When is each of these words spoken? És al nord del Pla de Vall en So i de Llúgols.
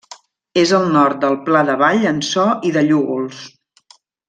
És 0.61 0.71
al 0.77 0.87
nord 0.95 1.19
del 1.25 1.37
Pla 1.49 1.61
de 1.69 1.75
Vall 1.83 2.07
en 2.13 2.23
So 2.31 2.47
i 2.71 2.73
de 2.79 2.85
Llúgols. 2.91 3.45